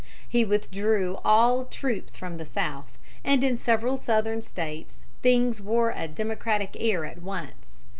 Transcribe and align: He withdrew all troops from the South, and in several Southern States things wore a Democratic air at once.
He 0.27 0.43
withdrew 0.43 1.19
all 1.23 1.65
troops 1.65 2.15
from 2.15 2.37
the 2.37 2.45
South, 2.47 2.97
and 3.23 3.43
in 3.43 3.55
several 3.59 3.99
Southern 3.99 4.41
States 4.41 4.97
things 5.21 5.61
wore 5.61 5.93
a 5.95 6.07
Democratic 6.07 6.75
air 6.79 7.05
at 7.05 7.21
once. 7.21 7.83